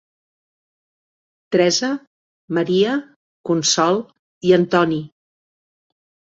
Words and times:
Teresa, 1.55 1.91
Maria, 2.59 2.97
Consol 3.53 4.03
i 4.51 4.59
Antoni. 4.61 5.01